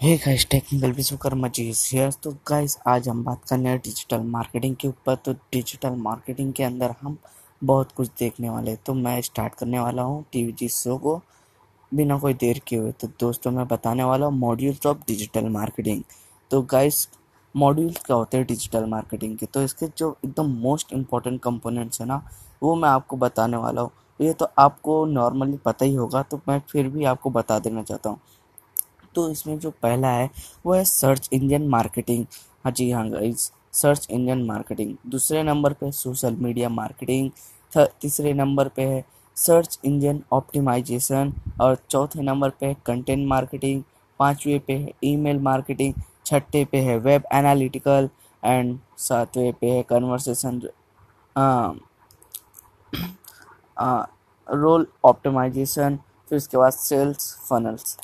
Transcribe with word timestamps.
Hey 0.00 0.16
guys 0.16 0.46
technical 0.50 0.92
Vishwakarma 0.92 1.48
ji 1.48 1.62
here 1.76 2.10
तो 2.24 2.30
guys 2.48 2.76
आज 2.88 3.08
हम 3.08 3.22
बात 3.24 3.40
करने 3.48 3.68
हैं 3.68 3.78
डिजिटल 3.84 4.20
मार्केटिंग 4.26 4.76
के 4.80 4.88
ऊपर। 4.88 5.14
तो 5.16 5.32
डिजिटल 5.52 5.94
मार्केटिंग 5.98 6.52
के 6.52 6.62
अंदर 6.64 6.94
हम 7.00 7.16
बहुत 7.62 7.92
कुछ 7.92 8.10
देखने 8.18 8.50
वाले 8.50 8.70
हैं। 8.70 8.78
तो 8.86 8.94
मैं 8.94 9.20
स्टार्ट 9.22 9.54
करने 9.54 9.78
वाला 9.80 10.02
हूँ 10.02 10.24
टीवी 10.32 10.52
जी 10.52 10.68
शो 10.68 10.96
को 10.98 11.16
बिना 11.92 12.18
कोई 12.18 12.34
देर 12.34 12.60
किए 12.66 12.78
हुए। 12.78 12.92
तो 12.92 13.08
दोस्तों, 13.20 13.50
मैं 13.50 13.66
बताने 13.68 14.04
वाला 14.04 14.26
हूँ 14.26 14.38
मॉड्यूल्स 14.38 14.86
ऑफ़ 14.86 14.98
डिजिटल 15.08 15.48
मार्केटिंग 15.48 16.02
तो 16.50 16.62
गाइस 16.70 17.08
मॉड्यूल्स 17.54 18.02
क्या 18.06 18.16
होते 18.16 18.36
हैं 18.36 18.46
डिजिटल 18.46 18.86
मार्केटिंग 18.86 19.36
के? 19.38 19.46
तो 19.46 19.62
इसके 19.62 19.86
जो 19.98 20.16
एकदम 20.24 20.54
मोस्ट 20.60 20.92
इंपॉर्टेंट 20.92 21.42
कंपोनेंट्स 21.42 22.00
है 22.00 22.06
ना, 22.06 22.22
वो 22.62 22.76
मैं 22.76 22.88
आपको 22.88 23.16
बताने 23.16 23.56
वाला 23.56 23.80
हूँ। 23.80 23.90
ये 24.20 24.32
तो 24.32 24.48
आपको 24.58 25.04
नॉर्मली 25.06 25.56
पता 25.64 25.84
ही 25.84 25.94
होगा 25.94 26.22
तो 26.22 26.40
मैं 26.48 26.60
फिर 26.70 26.88
भी 26.88 27.04
आपको 27.06 27.30
बता 27.30 27.58
देना 27.58 27.82
चाहता 27.82 28.10
हूँ। 28.10 28.20
तो 29.14 29.28
इसमें 29.30 29.58
जो 29.58 29.70
पहला 29.82 30.08
है, 30.10 30.30
वो 30.66 30.72
है 30.74 30.84
सर्च 30.84 31.28
इंजन 31.32 31.68
मार्केटिंग 31.68 32.24
हाँ 32.64 32.72
जी 32.72 32.90
हाँ 32.90 33.08
गाइस 33.10 33.50
सर्च 33.72 34.06
इंजन 34.10 34.42
मार्केटिंग 34.44 34.94
दूसरे 35.06 35.42
नंबर 35.42 35.72
पे 35.72 35.90
सोशल 35.92 36.36
मीडिया 36.36 36.68
मार्केटिंग 36.70 37.30
तीसरे 38.00 38.32
नंबर 38.32 38.68
पे 38.68 38.82
है 38.84 39.04
सर्च 39.36 39.78
इंजन 39.84 40.20
ऑप्टिमाइजेशन 40.32 41.32
और 41.60 41.76
चौथे 41.90 42.22
नंबर 42.22 42.50
पे 42.50 42.66
है 42.66 42.76
कंटेंट 42.86 43.26
मार्केटिंग 43.28 43.82
पांचवे 44.20 44.58
पे 44.58 44.72
है 44.74 44.92
ईमेल 45.04 45.38
मार्केटिंग 45.40 45.94
छठे 46.26 46.64
पे 46.64 46.78
है 46.80 46.96
वेब 46.98 47.22
एनालिटिकल 47.32 48.08
एंड 48.42 48.78
सातवें 48.98 49.52
पे 49.60 49.70
है 49.70 49.82
कन्वर्सेशन 49.82 50.60
रोल 54.48 54.86
ऑप्टिमाइजेशन 55.04 55.98
फिर 56.28 56.36
उसके 56.36 56.56
बाद 56.56 56.72
सेल्स 56.72 57.34
फनल्स 57.48 57.96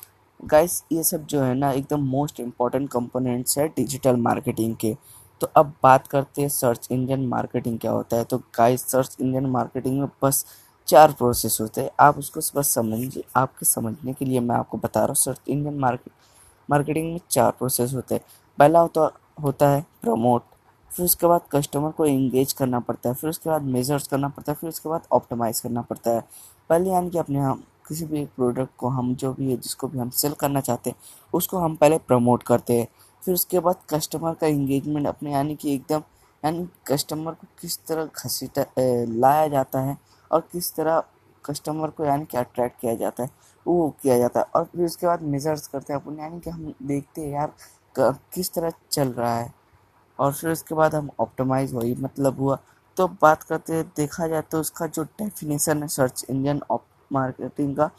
गाइस 0.45 0.83
ये 0.91 1.03
सब 1.03 1.25
जो 1.25 1.41
है 1.41 1.53
ना 1.55 1.71
एकदम 1.71 2.01
मोस्ट 2.07 2.39
इंपॉर्टेंट 2.39 2.89
कंपोनेंट्स 2.89 3.57
है 3.57 3.67
डिजिटल 3.67 4.15
मार्केटिंग 4.15 4.75
के। 4.75 4.95
तो 5.41 5.47
अब 5.55 5.73
बात 5.83 6.07
करते 6.07 6.41
हैं 6.41 6.49
सर्च 6.49 6.87
इंजन 6.91 7.25
मार्केटिंग 7.27 7.79
क्या 7.79 7.91
होता 7.91 8.17
है। 8.17 8.23
तो 8.23 8.37
गाइस 8.57 8.81
सर्च 8.91 9.17
इंजन 9.21 9.45
मार्केटिंग 9.45 9.99
में 9.99 10.07
बस 10.23 10.45
चार 10.87 11.11
प्रोसेस 11.11 11.57
होते 11.61 11.81
हैं। 11.81 11.89
आप 11.99 12.17
उसको 12.17 12.39
बस 12.59 12.73
समझिए। 12.73 13.23
आपके 13.35 13.65
समझने 13.65 14.13
के 14.13 14.25
लिए 14.25 14.39
मैं 14.39 14.55
आपको 14.55 14.77
बता 14.77 14.99
रहा 14.99 15.07
हूँ 15.07 15.15
सर्च 15.15 15.49
इंजन 15.49 15.79
मार्केट 15.79 16.13
मार्केटिंग 16.69 17.11
में 17.11 17.19
चार 17.29 17.51
प्रोसेस 17.51 17.93
होते 17.93 18.15
हैं। 18.15 18.23
पहला 18.57 18.79
होता 18.79 19.09
होता 19.41 19.69
है 19.69 19.85
प्रमोट 20.01 20.43
फिर 20.91 21.05
उसके 21.05 21.27
बाद 21.27 21.41
कस्टमर 21.51 21.91
को 21.91 22.05
इंगेज 22.05 22.51
करना 22.53 22.79
पड़ता 22.79 23.09
है, 23.09 23.15
फिर 23.15 23.29
उसके 23.29 23.49
बाद 23.49 23.61
मेजर्स 23.61 24.07
करना 24.07 24.27
पड़ता 24.27 24.51
है, 24.51 24.55
फिर 24.55 24.69
उसके 24.69 24.89
बाद 24.89 25.07
ऑप्टिमाइज 25.11 25.59
करना 25.59 25.81
पड़ता 25.81 26.11
है। 26.11 26.23
पहले 26.69 26.89
यानी 26.89 27.09
कि 27.09 27.17
अपने 27.17 27.39
हम 27.39 27.63
किसी 27.87 28.05
भी 28.05 28.25
प्रोडक्ट 28.25 28.75
को 28.77 28.89
हम 28.89 29.13
जो 29.15 29.33
भी 29.33 29.49
है, 29.51 29.57
जिसको 29.57 29.87
भी 29.87 29.99
हम 29.99 30.09
सेल 30.11 30.33
करना 30.33 30.61
चाहते 30.61 30.89
हैं, 30.89 30.97
उसको 31.33 31.57
हम 31.57 31.75
पहले 31.75 31.97
प्रमोट 31.97 32.43
करते 32.43 32.79
हैं। 32.79 32.87
फिर 33.23 33.33
उसके 33.33 33.59
बाद 33.59 33.75
कस्टमर 33.89 34.33
का 34.33 34.47
इंगेजमेंट 34.47 35.07
अपने 35.07 35.31
यानी 35.31 35.55
कि 35.55 35.73
एकदम, 35.75 36.03
यानी 36.43 36.67
कस्टमर 36.87 37.33
को 37.33 37.47
किस 37.61 37.77
तरह 37.87 38.09
घसीटा 38.17 38.65
लाया 38.77 39.47
जाता 39.47 39.79
है 39.81 39.97
और 40.31 40.47
किस 40.51 40.73
तरह 40.75 41.03
कस्टमर 41.45 41.89
को 41.89 42.05
यानी 42.05 42.25
कि 42.25 42.37
अट्रैक्ट 42.37 42.79
किया 42.81 42.95
जाता 42.95 43.23
है, 43.23 43.29
वो 43.65 43.89
किया 44.01 44.17
जाता 44.17 44.39
है। 44.39 44.45
और 44.55 44.63
फिर 44.65 44.85
उसके 44.85 45.07
बाद 45.07 45.21
मेजर्स 45.23 45.67
करते 45.67 45.93
हैं 45.93 45.99
अपन, 46.01 46.19
यानी 46.19 46.39
कि 46.39 46.49
हम 46.49 46.73
देखते 46.83 47.21
हैं 47.21 47.33
यार 47.33 47.53
किस 47.95 48.53
तरह 48.53 48.71
चल 48.91 49.09
रहा 49.09 49.35
है। 49.37 49.53
और 50.19 50.33
फिर 50.33 50.51
उसके 50.51 50.75
बाद 50.75 50.95
हम 50.95 51.09
ऑप्टिमाइज 51.19 51.73
हुई 51.73 51.95
मतलब 51.99 52.39
हुआ। 52.39 52.57
तो 52.97 53.07
बात 53.21 53.43
करते 53.43 53.81
देखा 53.95 54.27
जाए 54.27 54.41
तो 54.41 54.59
उसका 54.59 54.87
जो 54.87 55.03
डेफिनेशन 55.03 55.81
है 55.81 55.87
सर्च 55.87 56.25
इंजन 56.29 56.61
मार्केटिंग 57.11 57.75
का 57.75 57.89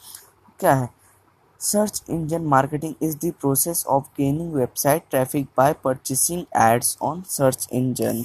क्या 0.61 0.75
है? 0.75 0.89
Search 1.61 2.03
engine 2.11 2.43
marketing 2.45 2.95
is 3.03 3.17
the 3.19 3.33
process 3.41 3.85
of 3.87 4.05
gaining 4.19 4.53
website 4.55 5.05
traffic 5.11 5.47
by 5.57 5.73
purchasing 5.85 6.45
ads 6.57 6.97
on 7.03 7.23
search 7.29 7.69
engine 7.73 8.23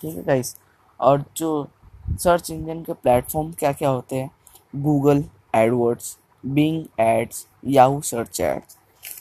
ठीक 0.00 0.16
है 0.16 0.22
गाइस 0.24 0.56
और 1.00 1.24
जो 1.36 1.68
सर्च 2.10 2.50
इंजन 2.50 2.82
के 2.82 2.92
प्लेटफॉर्म 2.92 3.52
क्या 3.52 3.72
क्या 3.72 3.88
होते 3.88 4.16
हैं? 4.16 4.30
Google 4.76 5.24
AdWords 5.54 6.16
Bing 6.44 6.84
ads 7.00 7.46
Yahoo 7.64 8.00
search 8.00 8.40
ads 8.40 8.76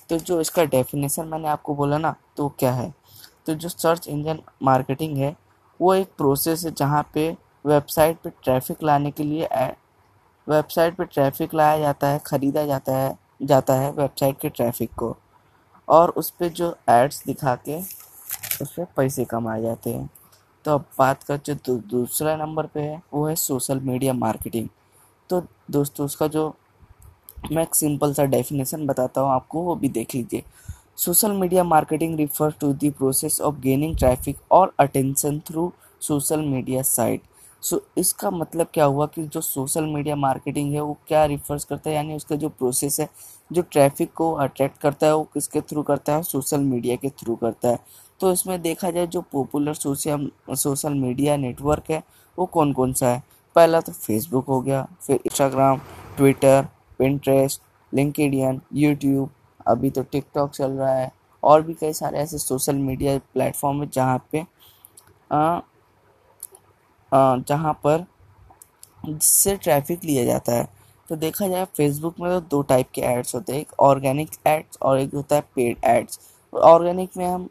तो 0.10 0.18
जो 0.18 0.40
इसका 0.42 0.64
डेफिनेशन 0.66 1.28
मैंने 1.28 1.48
आपको 1.48 1.76
बोला 1.76 1.98
ना 1.98 2.16
तो 2.38 2.48
क्या 2.60 2.72
है? 2.74 2.94
तो 3.46 3.54
जो 3.56 3.70
सर्च 3.70 4.08
इंजन 4.08 4.40
मार्केटिंग 4.64 5.18
है, 5.18 5.36
वो 5.80 5.94
एक 5.94 6.08
प्रोसेस 6.18 6.66
है 6.66 6.72
जहाँ 6.72 7.08
पे 7.14 7.30
वेबसाइट 7.66 8.18
पे 8.24 8.30
ट्रैफ़िक 8.44 8.84
लाने 8.84 9.12
के 9.12 9.24
लिए 9.24 9.46
वेबसाइट 10.48 10.96
पे 10.96 11.06
ट्रैफ़िक 11.06 11.54
लाया 11.54 11.80
जाता 11.80 12.08
है 12.08 12.20
ख़रीदा 12.26 12.66
जाता 12.66 12.96
है 12.96 13.18
जाता 13.44 13.74
है 13.74 13.92
वेबसाइट 13.92 14.40
के 14.40 14.50
ट्रैफ़िक 14.50 14.94
को। 14.96 15.16
और 15.88 16.10
उस 16.12 16.30
पर 16.32 16.48
जो 16.50 16.76
एड्स 16.90 17.24
दिखा 17.26 17.56
के 17.68 17.78
उस 18.62 18.74
पर 18.74 18.86
पैसे 18.98 19.26
कमाए 19.26 19.62
जाते 19.62 19.90
हैं। 19.90 20.10
तो 20.66 20.72
अब 20.72 20.86
बात 21.00 21.24
कर 21.24 21.40
जो 21.46 21.56
दू, 21.56 21.78
दूसरा 21.78 22.36
नंबर 22.36 22.66
पे 22.66 22.80
है 22.80 23.02
वो 23.14 23.26
है 23.28 23.36
सोशल 23.36 23.80
मीडिया 23.80 24.14
मार्केटिंग। 24.14 24.68
तो 25.30 25.42
दोस्तों 25.72 26.06
उसका 26.06 26.28
जो 26.28 26.54
मैं 27.52 27.64
एक 27.64 27.76
सिंपल 27.76 28.14
सा 28.14 28.26
डेफिनेशन 28.26 28.86
बताता 28.88 29.22
हूँ 29.22 29.32
आपको 29.32 29.62
वो 29.62 29.76
भी 29.76 29.90
देख 29.90 30.16
लीजिए। 30.16 30.44
Social 30.98 31.32
media 31.32 31.64
marketing 31.64 32.18
refer 32.18 32.52
to 32.52 32.72
the 32.74 32.92
process 32.98 33.40
of 33.42 33.56
gaining 33.60 33.96
traffic 33.98 34.38
और 34.52 34.74
attention 34.80 35.40
through 35.48 35.72
social 36.02 36.42
media 36.42 36.82
site. 36.82 37.22
So 37.64 37.76
so, 37.76 37.82
इसका 37.98 38.30
मतलब 38.32 38.68
क्या 38.74 38.86
हुआ 38.86 39.06
कि 39.06 39.24
जो 39.24 39.42
सोशल 39.42 39.86
मीडिया 39.86 40.16
मार्केटिंग 40.16 40.74
है 40.74 40.82
वो 40.82 40.98
क्या 41.08 41.24
रिफर्स 41.26 41.64
करता 41.66 41.90
है? 41.90 41.96
यानी 41.96 42.16
उसका 42.16 42.36
जो 42.36 42.50
प्रोसेस 42.50 43.00
है 43.00 43.08
जो 43.52 43.62
ट्रैफ़िक 43.62 44.14
को 44.14 44.32
अट्रैक्ट 44.36 44.78
करता 44.82 45.08
है 45.08 45.16
वो 45.16 45.24
किसके 45.34 45.62
थ्रू 45.62 45.84
करता 45.84 46.16
है? 46.16 46.24
सोशल 46.24 46.60
मीडिया 46.62 46.96
के 46.96 47.10
थ्रू 47.10 47.36
करता 47.36 47.70
है। 47.70 47.80
तो 48.22 48.32
इसमें 48.32 48.62
देखा 48.62 48.92
जाए 48.92 49.08
जो 49.08 49.22
popular 49.32 49.74
social 49.74 50.30
social 50.56 50.94
media 50.94 51.38
network 51.38 51.92
है 51.92 52.02
वो 52.38 52.46
कौन 52.46 52.74
कौन 52.74 52.94
सा 52.94 53.10
है? 53.10 53.24
पहला 53.56 53.80
तो 53.82 53.92
फेसबुक 53.92 54.46
हो 54.48 54.60
गया 54.62 54.88
फिर 55.02 55.20
Instagram 55.26 55.80
Twitter 56.18 56.68
Pinterest 57.00 57.62
LinkedIn 57.92 58.62
YouTube 58.74 59.30
अभी 59.68 59.90
तो 59.90 60.04
टिकटॉक 60.12 60.52
चल 60.52 60.72
रहा 60.72 60.94
है 60.94 61.12
और 61.44 61.62
भी 61.62 61.74
कई 61.74 61.94
सारे 61.94 62.20
ऐसे 62.20 62.38
सोशल 62.38 62.76
मीडिया 62.76 63.18
प्लेटफॉर्म 63.34 63.82
है 63.82 63.90
जहाँ 63.94 64.18
पे 64.32 64.46
आ, 65.32 65.60
जहाँ 67.12 67.74
पर 67.84 68.06
जिससे 69.06 69.56
ट्रैफ़िक 69.58 70.04
लिया 70.04 70.26
जाता 70.26 70.54
है। 70.54 70.68
तो 71.10 71.16
देखा 71.16 71.48
जाए 71.48 71.66
फेसबुक 71.78 72.20
में 72.20 72.30
तो 72.32 72.40
दो 72.50 72.62
टाइप 72.64 72.90
के 72.96 73.02
एड्स 73.04 73.36
होते 73.36 73.54
हैं। 73.54 73.60
एक 73.62 73.72
ऑर्गेनिक 73.80 74.30
एड्स 74.48 74.78
और 74.82 75.00
एक 75.00 75.14
होता 75.16 75.36
है 75.36 75.42
पेड 75.56 75.78
एड्स 75.86 76.20
ऑर्गेनिक 76.54 77.18
में 77.18 77.26
हम 77.26 77.50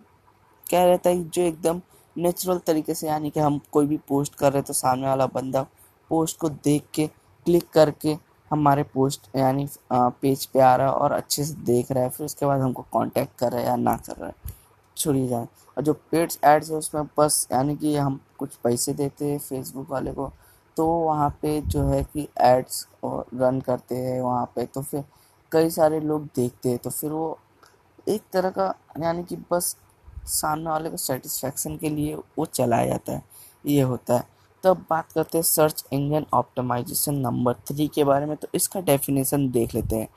क्या 0.67 0.85
रहता 0.85 1.11
है 1.11 1.23
जो 1.25 1.43
एकदम 1.43 1.81
नेचुरल 2.17 2.59
तरीके 2.59 2.95
से, 2.95 3.07
यानी 3.07 3.31
कि 3.31 3.41
हम 3.41 3.61
कोई 3.73 3.87
भी 3.87 3.97
पोस्ट 4.09 4.35
कर 4.35 4.53
रहे 4.53 4.59
हैं 4.59 4.67
तो 4.67 4.73
सामने 4.73 5.07
वाला 5.07 5.27
बंदा 5.27 5.63
पोस्ट 6.11 6.39
को 6.39 6.49
देख 6.49 6.85
के 6.95 7.07
क्लिक 7.07 7.69
करके 7.73 8.17
हमारे 8.51 8.83
पोस्ट 8.85 9.29
यानी 9.37 9.67
पेज 9.93 10.45
पे 10.47 10.61
आ 10.61 10.75
रहा 10.77 10.87
है 10.87 10.93
और 10.93 11.13
अच्छे 11.13 11.45
से 11.45 11.55
देख 11.65 11.93
रहा 11.93 12.05
है। 12.05 12.11
फिर 12.11 12.27
उसके 12.27 12.47
बाद 12.47 12.61
हमको 12.61 12.83
कांटेक्ट 12.93 13.39
कर 13.39 13.53
रहा 13.53 13.61
है 13.61 13.67
या 13.67 13.77
ना 13.77 13.97
कर 13.99 14.17
रहा 14.17 14.29
है। 14.29 14.53
छोड़िए 14.97 15.29
जाए 15.29 15.47
और 15.81 15.85
जो 15.85 15.93
पेड्स 16.11 16.39
एड्स 16.45 16.71
है 16.71 16.77
उसमें 16.77 17.05
बस 17.19 17.47
यानी 17.53 17.75
कि 17.77 17.95
हम 17.97 18.19
कुछ 18.39 18.55
पैसे 18.65 18.93
देते 18.95 19.25
हैं 19.25 19.39
फेसबुक 19.39 19.91
वाले 19.91 20.13
को 20.13 20.27
तो 20.77 20.87
वहाँ 20.87 21.29
पे 21.43 21.61
जो 21.63 21.83
है 21.83 22.03
कि 22.05 22.27
एड्स 22.41 22.87
रन 23.05 23.61
करते 23.61 23.95
हैं 23.97 24.21
वहाँ 24.21 24.45
पे। 24.57 24.65
तो 24.67 24.83
फिर 24.83 25.05
कई 25.53 25.71
सारे 25.71 26.01
लोग 26.01 26.25
देखते 26.37 26.69
हैं 26.69 26.79
तो 26.79 26.91
फिर 26.91 27.11
वो 27.11 27.39
एक 28.09 28.23
तरह 28.33 28.51
का 28.51 28.75
यानी 29.01 29.25
कि 29.25 29.37
बस 29.53 29.77
सामने 30.29 30.71
वाले 30.71 30.91
को 30.91 30.97
सेटिस्फेक्शन 30.97 31.77
के 31.77 31.91
लिए 31.91 32.15
वो 32.39 32.45
चलाया 32.47 32.87
जाता 32.87 33.13
है, 33.13 33.23
ये 33.65 33.83
होता 33.83 34.15
है। 34.15 34.27
तो 34.65 34.71
अब 34.71 34.85
बात 34.91 35.13
करते 35.13 35.39
हैं 35.39 35.43
search 35.45 35.85
engine 35.93 36.27
optimisation 36.35 37.15
number 37.19 37.55
three 37.69 37.87
के 37.89 38.05
बारे 38.05 38.27
में 38.27 38.37
तो 38.37 38.49
इसका 38.55 38.81
डेफिनेशन 38.83 39.51
देख 39.51 39.75
लेते 39.75 39.97
हैं। 39.97 40.09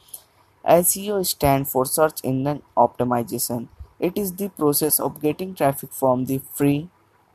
S 0.66 0.94
stand 1.30 1.66
for 1.66 1.88
search 1.88 2.22
engine 2.26 2.60
optimisation 2.78 3.68
It 4.04 4.18
is 4.18 4.32
the 4.34 4.50
process 4.52 5.00
of 5.00 5.22
getting 5.22 5.52
traffic 5.56 5.92
from 5.94 6.26
the 6.26 6.40
free, 6.56 6.88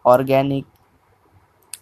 organic 0.05 0.65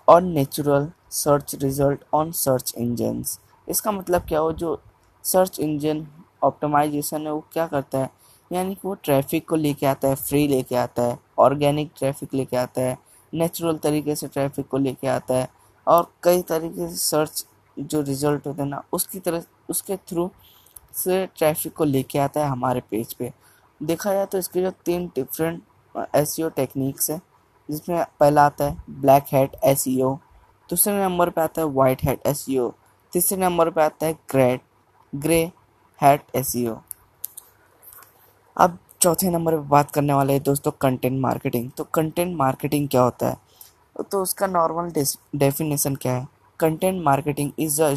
और 0.08 0.20
natural 0.22 0.90
search 1.12 1.54
result 1.62 2.04
on 2.14 2.30
search 2.32 2.72
engines 2.78 3.38
इसका 3.68 3.92
मतलब 3.92 4.26
क्या 4.28 4.38
हो? 4.38 4.52
जो 4.52 4.80
सर्च 5.24 5.58
इंजन 5.60 6.06
ऑप्टिमाइजेशन 6.44 7.26
है 7.26 7.32
वो 7.32 7.40
क्या 7.52 7.66
करता 7.66 7.98
है? 7.98 8.10
यानी 8.50 8.74
कि 8.74 8.80
वो 8.84 8.94
ट्रैफ़िक 9.04 9.48
को 9.48 9.56
लेके 9.56 9.86
आता 9.86 10.08
है 10.08 10.14
फ्री 10.14 10.46
लेके 10.48 10.76
आता 10.76 11.02
है 11.02 11.18
ऑर्गेनिक 11.38 11.90
ट्रैफ़िक 11.98 12.34
लेके 12.34 12.56
आता 12.56 12.82
है 12.82 12.96
नेचुरल 13.32 13.78
तरीके 13.78 14.14
से 14.16 14.28
ट्रैफ़िक 14.28 14.68
को 14.68 14.78
लेके 14.78 15.08
आता 15.08 15.34
है 15.34 15.48
और 15.86 16.06
कई 16.22 16.42
तरीके 16.48 16.88
से 16.88 16.96
सर्च 16.96 17.44
जो 17.78 18.00
रिज़ल्ट 18.02 18.46
होते 18.46 18.62
हैं 18.62 18.68
ना 18.68 18.82
उसकी 18.92 19.18
तरह 19.20 19.44
उसके 19.70 19.96
थ्रू 20.08 20.30
से 20.94 21.26
ट्रैफ़िक 21.36 21.72
को 21.76 21.84
लेके 21.84 22.18
आता 22.18 22.40
है 22.40 22.48
हमारे 22.50 22.80
पेज 22.90 23.12
पे। 23.14 23.32
देखा 23.80 24.12
जाए 24.14 24.26
तो 24.26 24.38
इसके 24.38 24.62
जो 24.62 24.70
तीन 24.84 25.06
डिफरेंट 25.14 25.62
एस 26.16 26.36
टेक्निक्स 26.56 27.10
हैं, 27.10 27.20
जिसमें 27.68 28.04
पहला 28.20 28.44
आता 28.46 28.64
है 28.64 28.76
ब्लैक 28.90 29.24
हेड 29.32 29.56
एस 29.64 29.84
दूसरे 30.70 30.94
नंबर 30.94 31.30
पे 31.30 31.40
आता 31.40 31.60
है 31.60 31.66
वाइट 31.68 32.04
हेड 32.04 32.20
एस 32.26 32.44
तीसरे 33.12 33.38
नंबर 33.38 33.70
पे 33.70 33.82
आता 33.82 34.06
है 34.06 34.12
ग्रेट 34.30 34.60
ग्रे 35.14 35.40
हेड 36.00 36.20
एस 36.34 36.52
अब 38.56 38.78
चौथे 39.00 39.30
नंबर 39.30 39.56
पे 39.56 39.68
बात 39.68 39.90
करने 39.90 40.12
वाले 40.12 40.32
हैं 40.32 40.42
दोस्तों 40.42 40.70
कंटेंट 40.80 41.20
मार्केटिंग 41.20 41.70
तो 41.78 41.84
कंटेंट 41.94 42.36
मार्केटिंग 42.36 42.88
क्या 42.88 43.02
होता 43.02 43.28
है? 43.28 43.36
तो 44.10 44.22
उसका 44.22 44.46
नॉर्मल 44.46 44.90
डेफिनेशन 45.36 45.94
क्या 45.96 46.12
है? 46.12 46.26
Content 46.60 47.02
marketing 47.04 47.50
is 47.58 47.82
a 47.82 47.90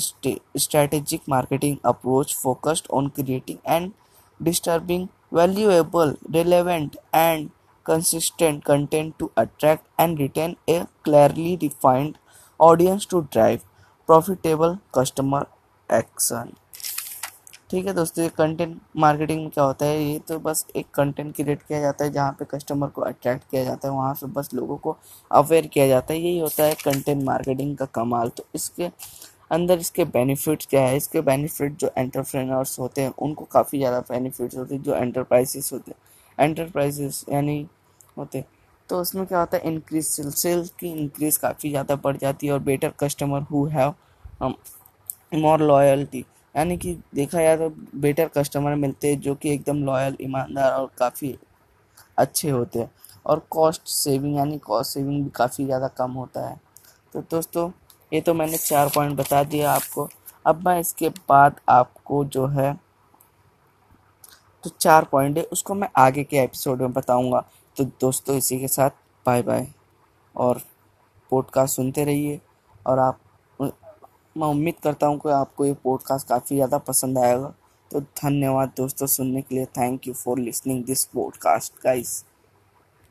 strategic 0.58 1.22
marketing 1.34 1.78
approach 1.92 2.36
focused 2.38 2.90
on 2.98 3.10
creating 3.18 3.60
and 3.76 3.92
disturbing 4.40 5.08
valuable 5.31 6.18
relevant 6.30 6.96
and 7.14 7.52
consistent 7.86 8.64
content 8.64 9.18
to 9.20 9.31
attract 9.38 9.86
and 9.98 10.20
retain 10.20 10.56
a 10.68 10.88
clearly 11.04 11.56
defined 11.58 12.18
audience 12.60 13.06
to 13.06 13.28
drive 13.31 13.64
profitable 14.10 14.80
customer 14.92 15.46
action 15.90 16.56
ठीक 17.72 17.86
है 17.86 17.94
दोस्तों 17.94 18.24
ये 18.24 18.30
content 18.38 18.78
marketing 18.98 19.42
में 19.42 19.50
क्या 19.50 19.64
होता 19.64 19.86
है 19.86 20.04
ये 20.04 20.20
तो 20.28 20.38
बस 20.40 20.66
एक 20.76 20.86
कंटेंट 20.94 21.36
क्रिएट 21.36 21.62
किया 21.64 21.80
जाता 21.81 22.06
है 22.06 22.12
जहाँ 22.12 22.31
पे 22.40 22.46
कस्टमर 22.54 22.88
को 22.96 23.02
अट्रैक्ट 23.02 23.44
किया 23.52 23.64
जाता 23.64 23.88
है 23.88 23.94
वहाँ 23.94 24.14
से 24.16 24.28
बस 24.38 24.50
लोगों 24.54 24.78
को 24.78 24.96
अवेयर 25.31 25.68
किया 25.74 25.88
जाता 25.88 26.14
है 26.14 26.20
यही 26.20 26.40
होता 26.40 26.64
है 26.64 26.74
कंटेंट 26.84 27.24
मार्केटिंग 27.24 27.76
का 27.78 27.86
कमाल 27.96 28.30
तो 28.38 28.46
इसके 28.56 28.90
अंदर 29.51 29.80
इसके 29.80 30.06
बेनिफिट्स 30.07 30.66
क्या 30.66 30.81
है? 30.81 30.98
इसके 30.98 31.22
बेनिफिट 31.24 31.78
जो 31.78 31.92
एंटरप्रेनर्स 31.98 32.78
होते 32.80 33.01
हैं, 33.01 33.13
उनको 33.18 33.46
काफ़ी 33.51 33.78
ज़्यादा 33.78 34.00
बेनिफिट्स 34.10 34.57
होते 34.57 34.75
हैं, 34.75 34.81
जो 34.84 34.96
एंटरप्राइजेस 34.96 35.69
होते 35.74 35.92
हैं। 35.92 36.07
एंटरप्राइजेस 36.40 37.24
यानी 37.30 37.66
होते 38.18 38.44
तो 38.90 39.00
उसमें 39.01 39.25
क्या 39.25 39.40
होता 39.40 39.57
है? 39.57 39.63
इंक्रीज 39.66 40.06
सेल 40.06 40.30
सेल्स 40.31 40.69
की 40.80 40.88
इंक्रीज 40.92 41.38
काफ़ी 41.38 41.69
ज़्यादा 41.69 41.96
बढ़ 41.98 42.18
जाती 42.18 42.48
है 42.48 42.54
और 42.54 42.60
better 42.62 42.94
customer 43.00 43.42
who 43.51 43.66
have 43.68 43.94
more 45.36 45.62
loyalty 45.62 46.24
यानी 46.56 46.78
कि 46.78 46.94
देखा 47.16 47.42
जाए 47.42 47.57
तो 47.57 47.69
बेटर 47.98 48.28
कस्टमर 48.28 48.75
मिलते 48.75 49.07
हैं, 49.07 49.19
जो 49.19 49.36
कि 49.36 49.54
एकदम 49.54 49.84
लॉयल 49.86 50.18
ईमानदार 50.22 50.72
और 50.72 50.90
काफ़ी 51.00 51.36
अच्छे 52.18 52.50
होते 52.50 52.80
हैं। 52.80 52.90
और 53.25 53.45
कॉस्ट 53.52 53.88
सेविंग 53.88 54.36
यानी 54.38 54.57
कॉस्ट 54.60 54.94
सेविंग 54.94 55.24
भी 55.24 55.30
काफ़ी 55.36 55.66
ज़्यादा 55.66 55.88
कम 55.98 56.12
होता 56.13 56.48
है। 56.48 56.60
तो 57.13 57.22
दोस्तों 57.22 57.69
ये 58.12 58.22
तो 58.22 58.34
मैंने 58.34 58.58
चार 58.58 58.90
पॉइंट 58.90 59.18
बता 59.18 59.44
दिया 59.44 59.72
आपको। 59.72 60.08
अब 60.46 60.66
मैं 60.68 60.80
इसके 60.80 61.10
बाद 61.10 61.60
आपको 61.70 62.24
जो 62.26 62.46
है 62.48 62.74
तो 64.64 64.70
चार 64.72 65.06
पॉइंट 65.06 65.38
है, 65.38 65.44
उसको 65.44 65.74
मैं 65.74 65.88
आगे 65.98 66.24
के 66.24 66.38
एपिसोड 66.38 66.82
में 66.82 66.94
बताऊँगा। 66.94 67.44
तो 67.78 67.84
दोस्तों, 68.02 68.36
इसी 68.36 68.60
के 68.60 68.68
साथ 68.68 68.90
बाय 69.26 69.42
बाय 69.42 69.68
और 70.36 70.62
पॉडकास्ट 71.32 71.76
सुनते 71.76 72.04
रहिए। 72.06 72.40
और 72.86 73.00
आप, 73.00 73.20
मैं 73.60 74.48
उम्मीद 74.48 74.76
करता 74.84 75.08
हूँ 75.08 75.20
कि 75.20 75.30
आपको 75.32 75.66
ये 75.66 75.74
पॉडकास्ट 75.84 76.28
काफ़ी 76.28 76.56
ज़्यादा 76.56 76.78
पसंद 76.80 77.18
आएगा। 77.18 77.54
तो 77.92 78.00
धन्यवाद 78.02 78.74
दोस्तों 78.78 79.08
सुनने 79.08 79.42
के 79.42 79.56
लिए। 79.56 79.66
Thank 79.68 80.08
you 80.08 80.14
for 80.14 80.40
listening 80.40 80.84
this 80.86 81.06
podcast 81.06 81.74
guys 81.84 82.24